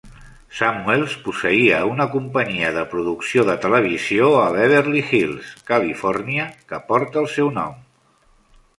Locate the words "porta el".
6.93-7.33